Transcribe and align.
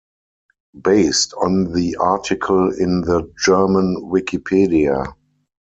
Based 0.81 1.35
on 1.35 1.73
the 1.73 1.97
article 1.97 2.73
in 2.75 3.01
the 3.01 3.31
German 3.39 3.97
Wikipedia. 4.11 5.13